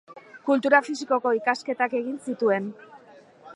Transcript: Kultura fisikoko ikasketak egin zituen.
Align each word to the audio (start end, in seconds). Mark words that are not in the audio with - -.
Kultura 0.45 0.79
fisikoko 0.87 1.35
ikasketak 1.41 1.95
egin 2.01 2.19
zituen. 2.29 2.75